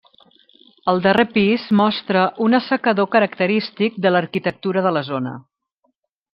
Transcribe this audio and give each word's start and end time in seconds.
El 0.93 1.01
darrer 1.05 1.25
pis 1.35 1.65
mostra 1.81 2.23
un 2.47 2.59
assecador 2.61 3.09
característic 3.17 4.01
de 4.07 4.15
l'arquitectura 4.17 4.87
de 4.89 4.97
la 4.99 5.07
zona. 5.15 5.39